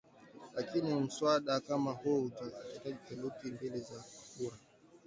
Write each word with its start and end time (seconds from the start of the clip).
lakini 0.55 0.95
mswada 0.95 1.59
kama 1.59 1.91
huo 1.91 2.21
utahitaji 2.21 2.95
theluthi 3.09 3.47
mbili 3.51 3.79
za 3.79 4.03
kura 4.37 4.57